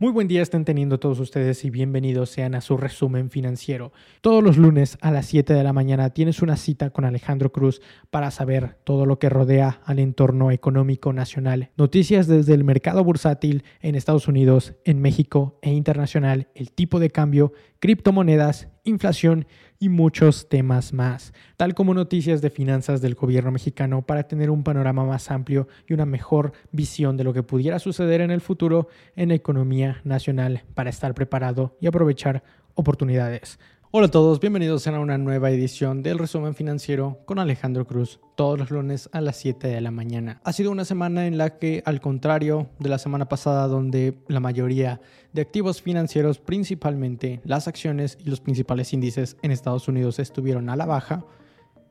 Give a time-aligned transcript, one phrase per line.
[0.00, 3.92] Muy buen día estén teniendo todos ustedes y bienvenidos sean a su resumen financiero.
[4.20, 7.82] Todos los lunes a las 7 de la mañana tienes una cita con Alejandro Cruz
[8.08, 11.70] para saber todo lo que rodea al entorno económico nacional.
[11.76, 17.10] Noticias desde el mercado bursátil en Estados Unidos, en México e internacional, el tipo de
[17.10, 19.48] cambio, criptomonedas, inflación
[19.80, 24.64] y muchos temas más, tal como noticias de finanzas del gobierno mexicano para tener un
[24.64, 28.88] panorama más amplio y una mejor visión de lo que pudiera suceder en el futuro
[29.14, 32.42] en la economía nacional para estar preparado y aprovechar
[32.74, 33.58] oportunidades.
[33.90, 38.58] Hola a todos, bienvenidos a una nueva edición del resumen financiero con Alejandro Cruz, todos
[38.58, 40.42] los lunes a las 7 de la mañana.
[40.44, 44.40] Ha sido una semana en la que, al contrario de la semana pasada, donde la
[44.40, 45.00] mayoría
[45.32, 50.76] de activos financieros, principalmente las acciones y los principales índices en Estados Unidos estuvieron a
[50.76, 51.24] la baja,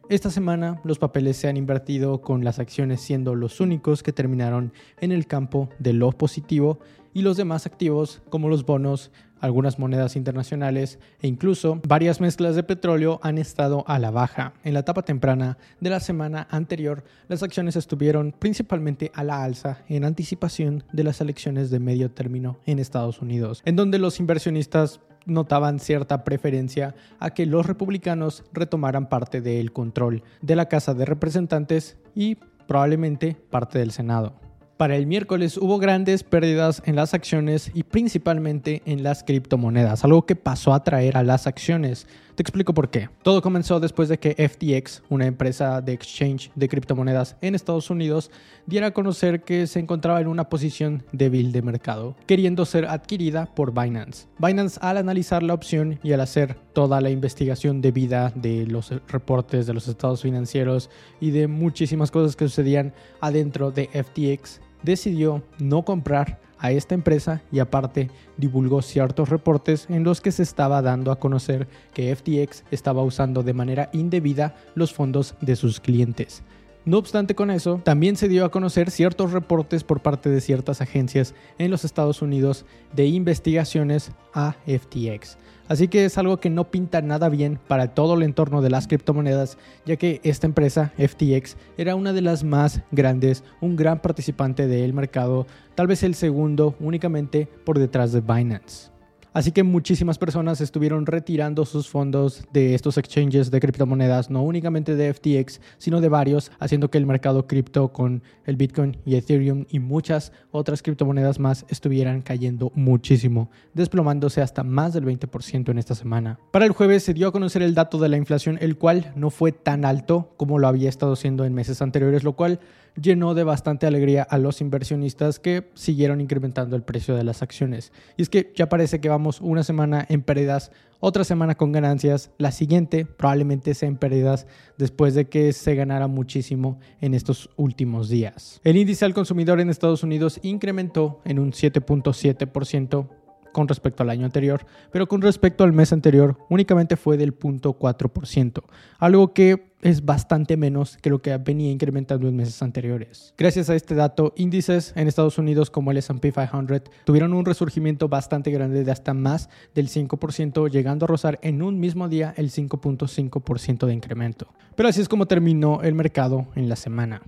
[0.10, 4.72] esta semana los papeles se han invertido con las acciones siendo los únicos que terminaron
[5.02, 6.80] en el campo de lo positivo
[7.18, 12.62] y los demás activos como los bonos, algunas monedas internacionales e incluso varias mezclas de
[12.62, 14.54] petróleo han estado a la baja.
[14.64, 19.80] En la etapa temprana de la semana anterior, las acciones estuvieron principalmente a la alza
[19.90, 25.00] en anticipación de las elecciones de medio término en Estados Unidos, en donde los inversionistas
[25.26, 31.06] notaban cierta preferencia a que los republicanos retomaran parte del control de la Casa de
[31.06, 32.36] Representantes y
[32.68, 34.47] probablemente parte del Senado.
[34.78, 40.28] Para el miércoles hubo grandes pérdidas en las acciones y principalmente en las criptomonedas, algo
[40.28, 42.06] que pasó a traer a las acciones.
[42.36, 43.10] Te explico por qué.
[43.24, 48.30] Todo comenzó después de que FTX, una empresa de exchange de criptomonedas en Estados Unidos,
[48.68, 53.48] diera a conocer que se encontraba en una posición débil de mercado, queriendo ser adquirida
[53.56, 54.28] por Binance.
[54.38, 59.66] Binance al analizar la opción y al hacer toda la investigación debida de los reportes
[59.66, 65.84] de los estados financieros y de muchísimas cosas que sucedían adentro de FTX, decidió no
[65.84, 71.12] comprar a esta empresa y aparte divulgó ciertos reportes en los que se estaba dando
[71.12, 76.42] a conocer que FTX estaba usando de manera indebida los fondos de sus clientes.
[76.86, 80.80] No obstante con eso, también se dio a conocer ciertos reportes por parte de ciertas
[80.80, 82.66] agencias en los Estados Unidos
[82.96, 85.38] de investigaciones a FTX.
[85.68, 88.88] Así que es algo que no pinta nada bien para todo el entorno de las
[88.88, 94.68] criptomonedas, ya que esta empresa, FTX, era una de las más grandes, un gran participante
[94.68, 95.46] del mercado,
[95.76, 98.97] tal vez el segundo únicamente por detrás de Binance.
[99.38, 104.96] Así que muchísimas personas estuvieron retirando sus fondos de estos exchanges de criptomonedas, no únicamente
[104.96, 109.66] de FTX, sino de varios, haciendo que el mercado cripto con el Bitcoin y Ethereum
[109.70, 115.94] y muchas otras criptomonedas más estuvieran cayendo muchísimo, desplomándose hasta más del 20% en esta
[115.94, 116.40] semana.
[116.52, 119.30] Para el jueves se dio a conocer el dato de la inflación, el cual no
[119.30, 122.60] fue tan alto como lo había estado siendo en meses anteriores, lo cual
[123.02, 127.92] llenó de bastante alegría a los inversionistas que siguieron incrementando el precio de las acciones.
[128.18, 132.32] Y es que ya parece que vamos una semana en pérdidas, otra semana con ganancias,
[132.38, 134.48] la siguiente probablemente sea en pérdidas
[134.78, 138.60] después de que se ganara muchísimo en estos últimos días.
[138.64, 143.08] El índice al consumidor en Estados Unidos incrementó en un 7.7%
[143.52, 148.64] con respecto al año anterior, pero con respecto al mes anterior únicamente fue del 0.4%,
[149.00, 153.34] algo que es bastante menos que lo que venía incrementando en meses anteriores.
[153.38, 158.10] Gracias a este dato, índices en Estados Unidos como el SP 500 tuvieron un resurgimiento
[158.10, 162.50] bastante grande de hasta más del 5%, llegando a rozar en un mismo día el
[162.50, 164.48] 5.5% de incremento.
[164.76, 167.22] Pero así es como terminó el mercado en la semana.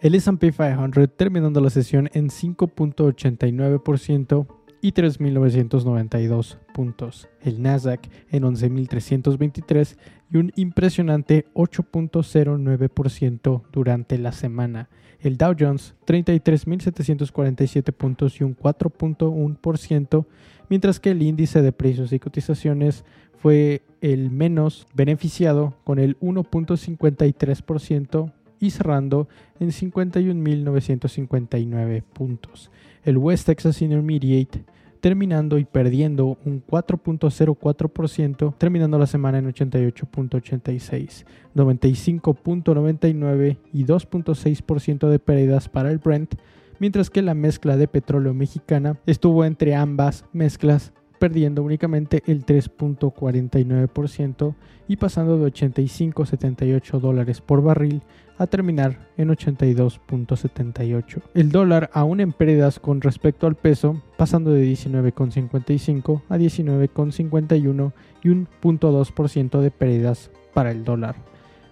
[0.00, 4.46] El SP 500 terminando la sesión en 5.89%,
[4.80, 7.28] y 3.992 puntos.
[7.42, 9.96] El Nasdaq en 11.323
[10.32, 14.88] y un impresionante 8.09% durante la semana.
[15.20, 20.24] El Dow Jones 33.747 puntos y un 4.1%,
[20.68, 23.04] mientras que el índice de precios y cotizaciones
[23.36, 29.28] fue el menos beneficiado con el 1.53% y cerrando
[29.58, 32.70] en 51.959 puntos.
[33.04, 34.64] El West Texas Intermediate
[35.00, 41.24] terminando y perdiendo un 4.04%, terminando la semana en 88.86,
[41.54, 46.36] 95.99 y 2.6% de pérdidas para el Brent,
[46.78, 54.54] mientras que la mezcla de petróleo mexicana estuvo entre ambas mezclas perdiendo únicamente el 3.49%
[54.88, 58.00] y pasando de 85.78 dólares por barril
[58.40, 61.20] a terminar en 82.78.
[61.34, 67.92] El dólar aún en pérdidas con respecto al peso, pasando de 19.55 a 19.51
[68.22, 71.16] y un 0.2% de pérdidas para el dólar.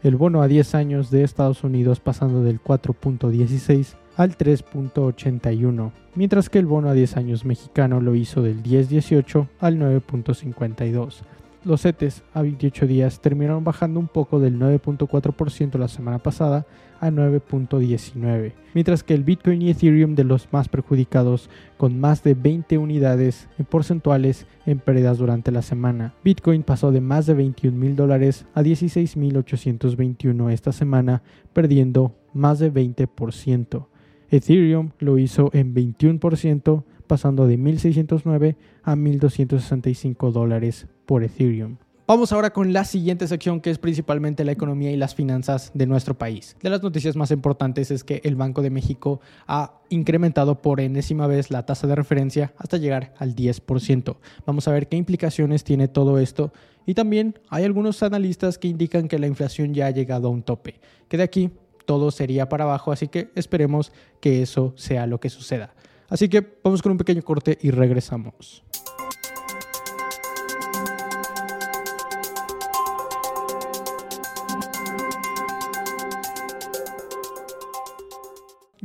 [0.02, 6.58] El bono a 10 años de Estados Unidos pasando del 4.16 al 3.81, mientras que
[6.58, 11.22] el bono a 10 años mexicano lo hizo del 10.18 al 9.52.
[11.68, 16.64] Los CETES a 28 días terminaron bajando un poco del 9.4% la semana pasada
[16.98, 22.32] a 9.19, mientras que el Bitcoin y Ethereum de los más perjudicados con más de
[22.32, 26.14] 20 unidades en porcentuales en pérdidas durante la semana.
[26.24, 31.22] Bitcoin pasó de más de 21 mil dólares a 16.821 esta semana,
[31.52, 33.88] perdiendo más de 20%.
[34.30, 41.78] Ethereum lo hizo en 21%, pasando de 1.609 a 1.265 dólares por Ethereum.
[42.06, 45.86] Vamos ahora con la siguiente sección que es principalmente la economía y las finanzas de
[45.86, 46.56] nuestro país.
[46.62, 51.26] De las noticias más importantes es que el Banco de México ha incrementado por enésima
[51.26, 54.16] vez la tasa de referencia hasta llegar al 10%.
[54.46, 56.50] Vamos a ver qué implicaciones tiene todo esto
[56.86, 60.42] y también hay algunos analistas que indican que la inflación ya ha llegado a un
[60.42, 61.50] tope, que de aquí
[61.84, 65.74] todo sería para abajo, así que esperemos que eso sea lo que suceda.
[66.08, 68.64] Así que vamos con un pequeño corte y regresamos.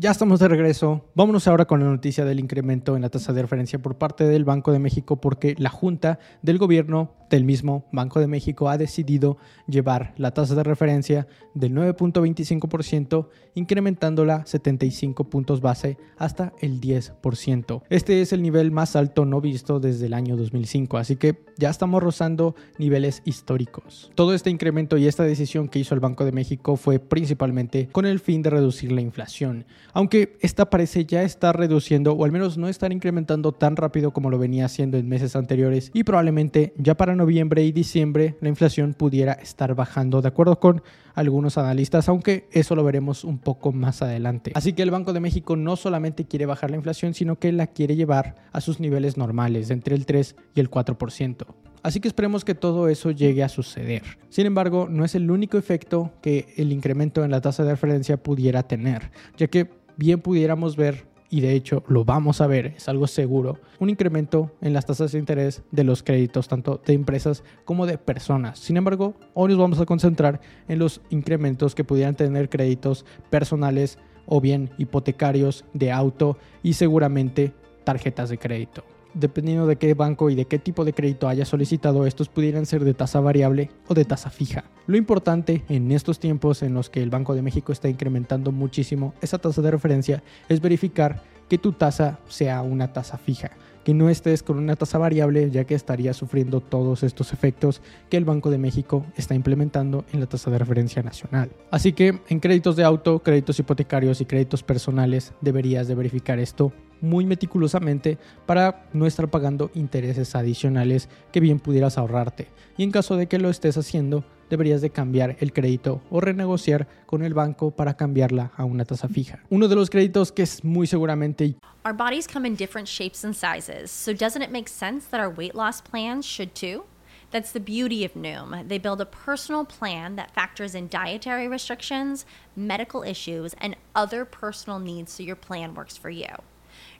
[0.03, 1.05] Ya estamos de regreso.
[1.15, 4.43] Vámonos ahora con la noticia del incremento en la tasa de referencia por parte del
[4.43, 9.37] Banco de México porque la Junta del Gobierno del mismo Banco de México ha decidido
[9.65, 17.81] llevar la tasa de referencia del 9.25%, incrementándola 75 puntos base hasta el 10%.
[17.89, 21.69] Este es el nivel más alto no visto desde el año 2005, así que ya
[21.69, 24.11] estamos rozando niveles históricos.
[24.15, 28.05] Todo este incremento y esta decisión que hizo el Banco de México fue principalmente con
[28.05, 32.57] el fin de reducir la inflación aunque esta parece ya estar reduciendo o al menos
[32.57, 36.95] no estar incrementando tan rápido como lo venía haciendo en meses anteriores y probablemente ya
[36.95, 40.81] para noviembre y diciembre la inflación pudiera estar bajando de acuerdo con
[41.15, 44.51] algunos analistas, aunque eso lo veremos un poco más adelante.
[44.55, 47.67] Así que el Banco de México no solamente quiere bajar la inflación, sino que la
[47.67, 51.45] quiere llevar a sus niveles normales, entre el 3 y el 4%.
[51.83, 54.03] Así que esperemos que todo eso llegue a suceder.
[54.29, 58.15] Sin embargo, no es el único efecto que el incremento en la tasa de referencia
[58.17, 62.87] pudiera tener, ya que bien pudiéramos ver y de hecho lo vamos a ver, es
[62.87, 67.43] algo seguro, un incremento en las tasas de interés de los créditos, tanto de empresas
[67.65, 68.59] como de personas.
[68.59, 73.97] Sin embargo, hoy nos vamos a concentrar en los incrementos que pudieran tener créditos personales
[74.27, 77.51] o bien hipotecarios de auto y seguramente
[77.83, 82.05] tarjetas de crédito dependiendo de qué banco y de qué tipo de crédito haya solicitado,
[82.05, 84.65] estos pudieran ser de tasa variable o de tasa fija.
[84.87, 89.13] Lo importante en estos tiempos en los que el Banco de México está incrementando muchísimo
[89.21, 93.51] esa tasa de referencia es verificar que tu tasa sea una tasa fija,
[93.83, 98.17] que no estés con una tasa variable ya que estaría sufriendo todos estos efectos que
[98.17, 101.51] el Banco de México está implementando en la tasa de referencia nacional.
[101.69, 106.71] Así que en créditos de auto, créditos hipotecarios y créditos personales deberías de verificar esto
[107.03, 108.17] muy meticulosamente
[108.47, 112.47] para no estar pagando intereses adicionales que bien pudieras ahorrarte.
[112.77, 116.87] Y en caso de que lo estés haciendo, deberías de cambiar el crédito o renegociar
[117.05, 119.43] con el banco para cambiarla a una tasa fija.
[119.49, 121.55] Uno de los créditos que es muy seguramente
[121.85, 125.29] Our bodies come in different shapes and sizes, so doesn't it make sense that our
[125.29, 126.85] weight loss plans should too?
[127.31, 128.67] That's the beauty of Noom.
[128.69, 134.79] They build a personal plan that factors in dietary restrictions, medical issues, and other personal
[134.79, 136.27] needs so your plan works for you.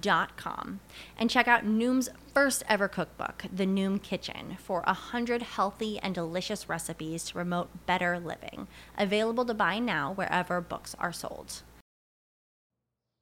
[0.00, 0.80] Dot com
[1.18, 6.68] and check out Noom's first ever cookbook, The Noom Kitchen, for 100 healthy and delicious
[6.68, 8.68] recipes to promote better living.
[8.96, 11.62] Available to buy now wherever books are sold.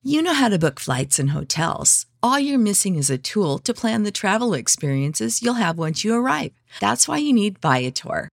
[0.02, 2.06] You know how to book flights and hotels.
[2.22, 6.14] All you're missing is a tool to plan the travel experiences you'll have once you
[6.14, 6.52] arrive.
[6.80, 8.28] That's why you need Viator.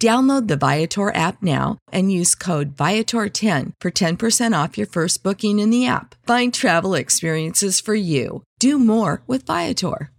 [0.00, 5.58] Download the Viator app now and use code Viator10 for 10% off your first booking
[5.58, 6.14] in the app.
[6.26, 8.42] Find travel experiences for you.
[8.58, 10.10] Do more with Viator.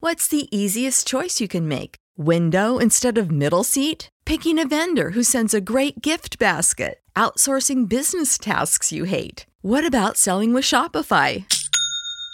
[0.00, 1.94] What's the easiest choice you can make?
[2.18, 4.08] Window instead of middle seat?
[4.26, 7.00] Picking a vendor who sends a great gift basket?
[7.14, 9.46] Outsourcing business tasks you hate?
[9.62, 11.44] What about selling with Shopify?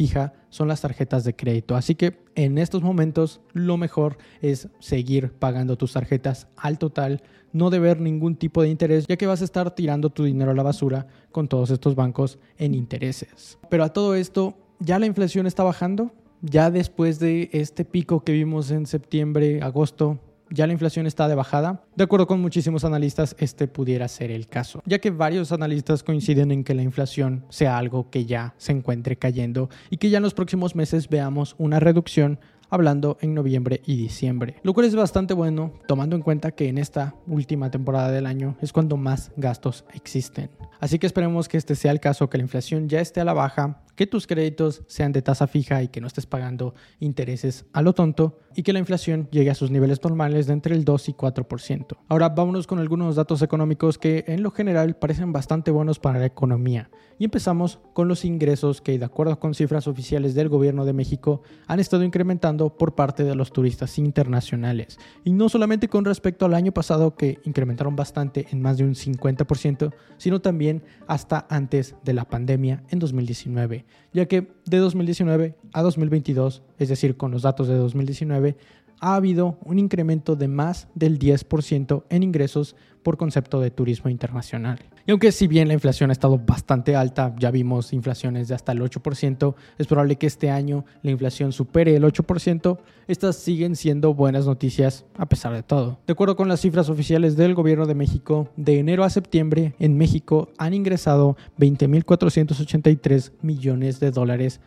[0.00, 1.76] fija, son las tarjetas de crédito.
[1.76, 7.68] Así que en estos momentos lo mejor es seguir pagando tus tarjetas al total, no
[7.68, 10.62] deber ningún tipo de interés, ya que vas a estar tirando tu dinero a la
[10.62, 13.58] basura con todos estos bancos en intereses.
[13.68, 16.12] Pero a todo esto, ¿ya la inflación está bajando?
[16.40, 20.18] Ya después de este pico que vimos en septiembre, agosto,
[20.50, 21.84] ya la inflación está de bajada.
[21.96, 26.50] De acuerdo con muchísimos analistas, este pudiera ser el caso, ya que varios analistas coinciden
[26.50, 30.24] en que la inflación sea algo que ya se encuentre cayendo y que ya en
[30.24, 32.38] los próximos meses veamos una reducción
[32.70, 36.78] hablando en noviembre y diciembre, lo cual es bastante bueno tomando en cuenta que en
[36.78, 40.50] esta última temporada del año es cuando más gastos existen.
[40.78, 43.34] Así que esperemos que este sea el caso, que la inflación ya esté a la
[43.34, 47.82] baja, que tus créditos sean de tasa fija y que no estés pagando intereses a
[47.82, 51.10] lo tonto y que la inflación llegue a sus niveles normales de entre el 2
[51.10, 51.98] y 4%.
[52.08, 56.24] Ahora vámonos con algunos datos económicos que en lo general parecen bastante buenos para la
[56.24, 56.90] economía.
[57.18, 61.42] Y empezamos con los ingresos que de acuerdo con cifras oficiales del gobierno de México
[61.66, 64.98] han estado incrementando por parte de los turistas internacionales.
[65.24, 68.94] Y no solamente con respecto al año pasado que incrementaron bastante en más de un
[68.94, 75.82] 50%, sino también hasta antes de la pandemia en 2019 ya que de 2019 a
[75.82, 78.56] 2022, es decir, con los datos de 2019,
[79.00, 84.78] ha habido un incremento de más del 10% en ingresos por concepto de turismo internacional.
[85.06, 88.72] Y aunque si bien la inflación ha estado bastante alta, ya vimos inflaciones de hasta
[88.72, 92.78] el 8%, es probable que este año la inflación supere el 8%,
[93.08, 95.98] estas siguen siendo buenas noticias a pesar de todo.
[96.06, 99.96] De acuerdo con las cifras oficiales del gobierno de México, de enero a septiembre en
[99.96, 104.60] México han ingresado 20.483 millones de dólares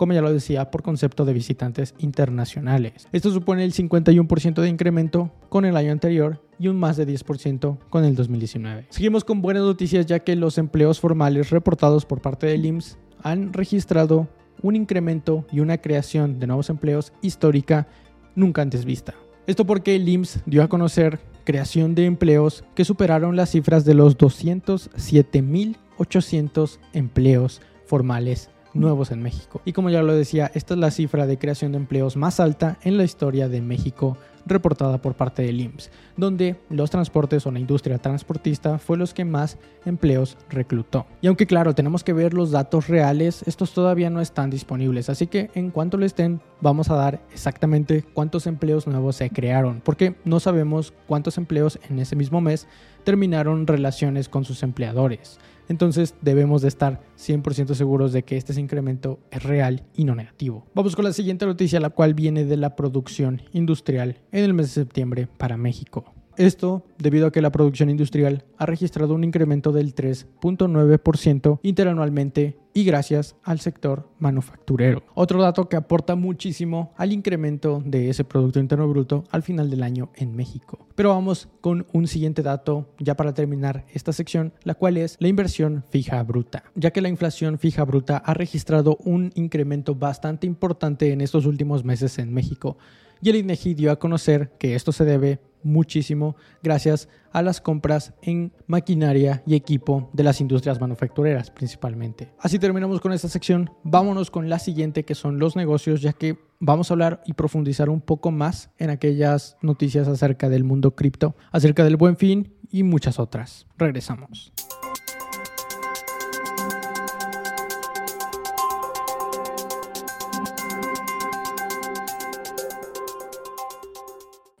[0.00, 3.06] como ya lo decía, por concepto de visitantes internacionales.
[3.12, 7.76] Esto supone el 51% de incremento con el año anterior y un más de 10%
[7.90, 8.86] con el 2019.
[8.88, 13.52] Seguimos con buenas noticias ya que los empleos formales reportados por parte del IMSS han
[13.52, 14.26] registrado
[14.62, 17.86] un incremento y una creación de nuevos empleos histórica
[18.34, 19.12] nunca antes vista.
[19.46, 23.92] Esto porque el IMSS dio a conocer creación de empleos que superaron las cifras de
[23.92, 29.60] los 207.800 empleos formales nuevos en México.
[29.64, 32.78] Y como ya lo decía, esta es la cifra de creación de empleos más alta
[32.82, 37.58] en la historia de México reportada por parte del IMSS, donde los transportes o la
[37.58, 41.06] industria transportista fue los que más empleos reclutó.
[41.20, 45.26] Y aunque claro, tenemos que ver los datos reales, estos todavía no están disponibles, así
[45.26, 50.16] que en cuanto lo estén, vamos a dar exactamente cuántos empleos nuevos se crearon, porque
[50.24, 52.66] no sabemos cuántos empleos en ese mismo mes
[53.04, 55.38] terminaron relaciones con sus empleadores.
[55.70, 60.66] Entonces debemos de estar 100% seguros de que este incremento es real y no negativo.
[60.74, 64.66] Vamos con la siguiente noticia, la cual viene de la producción industrial en el mes
[64.66, 66.12] de septiembre para México.
[66.36, 72.84] Esto debido a que la producción industrial ha registrado un incremento del 3.9% interanualmente y
[72.84, 75.02] gracias al sector manufacturero.
[75.14, 79.82] Otro dato que aporta muchísimo al incremento de ese Producto Interno Bruto al final del
[79.82, 80.86] año en México.
[80.94, 85.28] Pero vamos con un siguiente dato ya para terminar esta sección, la cual es la
[85.28, 91.12] inversión fija bruta, ya que la inflación fija bruta ha registrado un incremento bastante importante
[91.12, 92.76] en estos últimos meses en México.
[93.22, 98.14] Y el INEGI dio a conocer que esto se debe muchísimo gracias a las compras
[98.22, 102.32] en maquinaria y equipo de las industrias manufactureras principalmente.
[102.38, 106.38] Así terminamos con esta sección, vámonos con la siguiente que son los negocios ya que
[106.58, 111.34] vamos a hablar y profundizar un poco más en aquellas noticias acerca del mundo cripto,
[111.52, 113.66] acerca del buen fin y muchas otras.
[113.78, 114.52] Regresamos.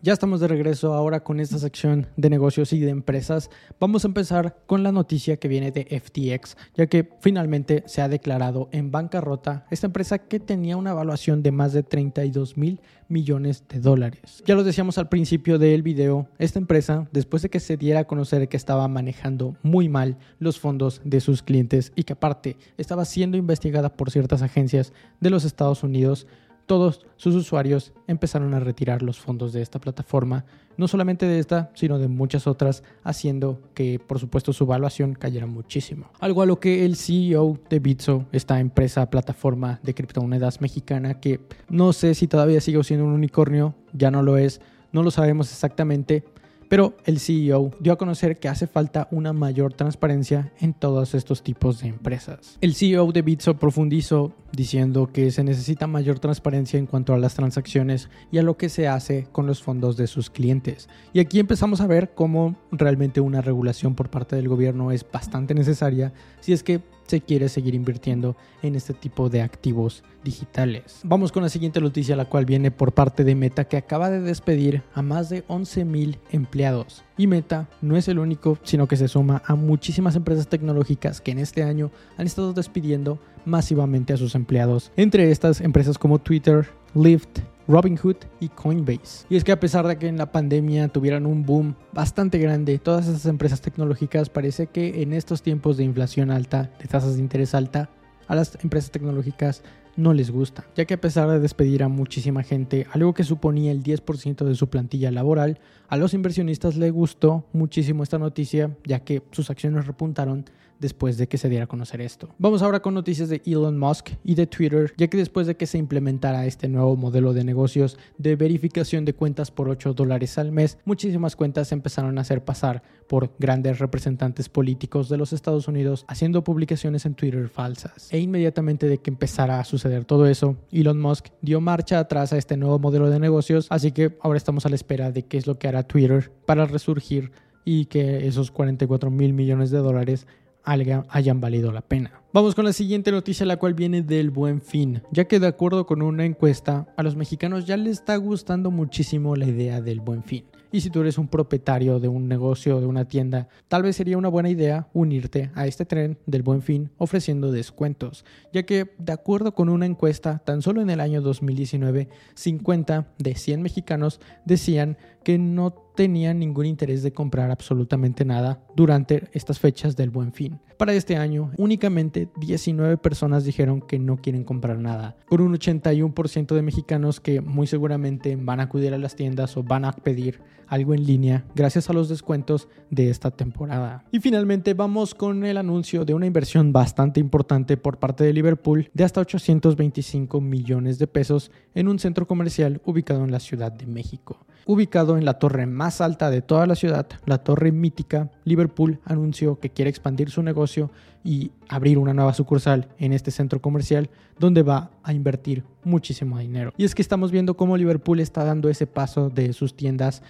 [0.02, 3.50] Ya estamos de regreso ahora con esta sección de negocios y de empresas.
[3.78, 8.08] Vamos a empezar con la noticia que viene de FTX, ya que finalmente se ha
[8.08, 13.64] declarado en bancarrota esta empresa que tenía una evaluación de más de 32 mil millones
[13.68, 14.42] de dólares.
[14.46, 18.06] Ya lo decíamos al principio del video, esta empresa, después de que se diera a
[18.06, 23.04] conocer que estaba manejando muy mal los fondos de sus clientes y que aparte estaba
[23.04, 26.26] siendo investigada por ciertas agencias de los Estados Unidos,
[26.70, 30.44] todos sus usuarios empezaron a retirar los fondos de esta plataforma,
[30.76, 35.46] no solamente de esta, sino de muchas otras, haciendo que por supuesto su evaluación cayera
[35.46, 36.12] muchísimo.
[36.20, 41.40] Algo a lo que el CEO de Bitso, esta empresa plataforma de criptomonedas mexicana, que
[41.68, 44.60] no sé si todavía sigue siendo un unicornio, ya no lo es,
[44.92, 46.22] no lo sabemos exactamente,
[46.70, 51.42] pero el CEO dio a conocer que hace falta una mayor transparencia en todos estos
[51.42, 52.58] tipos de empresas.
[52.60, 57.34] El CEO de Bitso profundizó diciendo que se necesita mayor transparencia en cuanto a las
[57.34, 60.88] transacciones y a lo que se hace con los fondos de sus clientes.
[61.12, 65.54] Y aquí empezamos a ver cómo realmente una regulación por parte del gobierno es bastante
[65.54, 71.00] necesaria si es que se quiere seguir invirtiendo en este tipo de activos digitales.
[71.02, 74.20] Vamos con la siguiente noticia, la cual viene por parte de Meta, que acaba de
[74.20, 77.02] despedir a más de 11.000 empleados.
[77.16, 81.32] Y Meta no es el único, sino que se suma a muchísimas empresas tecnológicas que
[81.32, 84.92] en este año han estado despidiendo masivamente a sus empleados.
[84.96, 87.40] Entre estas empresas como Twitter, Lyft,
[87.70, 89.26] Robinhood y Coinbase.
[89.30, 92.78] Y es que a pesar de que en la pandemia tuvieran un boom bastante grande,
[92.78, 97.20] todas esas empresas tecnológicas parece que en estos tiempos de inflación alta, de tasas de
[97.20, 97.88] interés alta,
[98.26, 99.62] a las empresas tecnológicas
[99.96, 103.70] no les gusta, ya que a pesar de despedir a muchísima gente, algo que suponía
[103.70, 109.00] el 10% de su plantilla laboral, a los inversionistas les gustó muchísimo esta noticia, ya
[109.00, 110.44] que sus acciones repuntaron
[110.80, 112.30] después de que se diera a conocer esto.
[112.38, 115.66] Vamos ahora con noticias de Elon Musk y de Twitter, ya que después de que
[115.66, 120.50] se implementara este nuevo modelo de negocios de verificación de cuentas por 8 dólares al
[120.50, 126.04] mes, muchísimas cuentas empezaron a hacer pasar por grandes representantes políticos de los Estados Unidos
[126.08, 128.12] haciendo publicaciones en Twitter falsas.
[128.12, 132.38] E inmediatamente de que empezara a suceder todo eso, Elon Musk dio marcha atrás a
[132.38, 135.46] este nuevo modelo de negocios, así que ahora estamos a la espera de qué es
[135.46, 137.32] lo que hará Twitter para resurgir
[137.64, 140.26] y que esos 44 mil millones de dólares
[140.64, 142.22] hayan valido la pena.
[142.32, 145.86] Vamos con la siguiente noticia, la cual viene del buen fin, ya que de acuerdo
[145.86, 150.22] con una encuesta, a los mexicanos ya les está gustando muchísimo la idea del buen
[150.22, 150.44] fin.
[150.72, 154.16] Y si tú eres un propietario de un negocio, de una tienda, tal vez sería
[154.16, 159.12] una buena idea unirte a este tren del buen fin ofreciendo descuentos, ya que de
[159.12, 164.96] acuerdo con una encuesta, tan solo en el año 2019, 50 de 100 mexicanos decían
[165.22, 170.60] que no tenían ningún interés de comprar absolutamente nada durante estas fechas del buen fin.
[170.78, 176.54] Para este año, únicamente 19 personas dijeron que no quieren comprar nada, con un 81%
[176.54, 180.40] de mexicanos que muy seguramente van a acudir a las tiendas o van a pedir
[180.70, 184.04] algo en línea gracias a los descuentos de esta temporada.
[184.12, 188.88] Y finalmente vamos con el anuncio de una inversión bastante importante por parte de Liverpool
[188.94, 193.86] de hasta 825 millones de pesos en un centro comercial ubicado en la Ciudad de
[193.86, 199.00] México, ubicado en la torre más alta de toda la ciudad, la torre mítica, Liverpool
[199.04, 200.90] anunció que quiere expandir su negocio
[201.22, 206.72] y abrir una nueva sucursal en este centro comercial donde va a invertir muchísimo dinero.
[206.76, 210.22] Y es que estamos viendo cómo Liverpool está dando ese paso de sus tiendas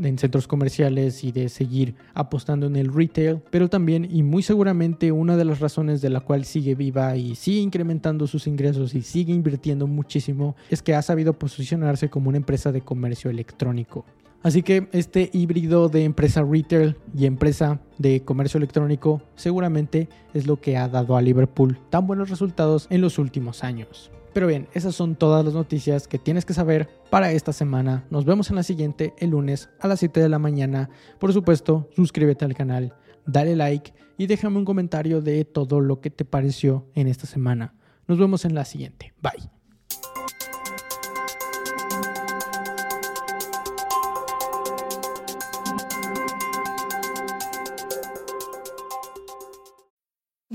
[0.00, 5.12] en centros comerciales y de seguir apostando en el retail, pero también y muy seguramente
[5.12, 9.02] una de las razones de la cual sigue viva y sigue incrementando sus ingresos y
[9.02, 14.04] sigue invirtiendo muchísimo es que ha sabido posicionarse como una empresa de comercio electrónico.
[14.42, 20.60] Así que este híbrido de empresa retail y empresa de comercio electrónico seguramente es lo
[20.60, 24.10] que ha dado a Liverpool tan buenos resultados en los últimos años.
[24.32, 28.04] Pero bien, esas son todas las noticias que tienes que saber para esta semana.
[28.10, 30.88] Nos vemos en la siguiente el lunes a las 7 de la mañana.
[31.18, 32.94] Por supuesto, suscríbete al canal,
[33.26, 37.74] dale like y déjame un comentario de todo lo que te pareció en esta semana.
[38.08, 39.12] Nos vemos en la siguiente.
[39.22, 39.51] Bye.